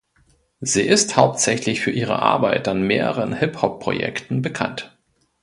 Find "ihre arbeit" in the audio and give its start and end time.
1.91-2.67